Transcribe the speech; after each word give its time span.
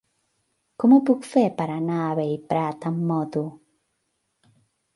Com 0.83 0.95
ho 0.95 0.97
puc 1.09 1.27
fer 1.33 1.43
per 1.59 1.67
anar 1.75 1.99
a 2.05 2.17
Bellprat 2.21 2.89
amb 2.93 3.07
moto? 3.13 3.47